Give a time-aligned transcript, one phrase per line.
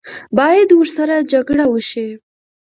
[0.37, 2.07] باید ورسره جګړه وشي.